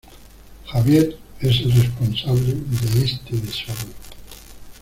[0.65, 3.93] ¡Javier es el responsable de este desorden!